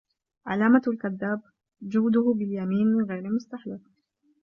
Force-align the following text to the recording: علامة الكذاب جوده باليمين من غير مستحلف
علامة 0.45 0.81
الكذاب 0.87 1.41
جوده 1.81 2.33
باليمين 2.37 2.87
من 2.87 3.05
غير 3.11 3.29
مستحلف 3.31 3.81